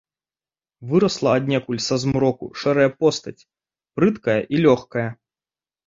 Вырасла 0.93 1.29
аднекуль 1.41 1.83
са 1.89 1.95
змроку 2.05 2.47
шэрая 2.65 2.89
постаць, 3.05 3.37
прыткая 4.01 4.41
і 4.53 4.67
лёгкая. 4.69 5.09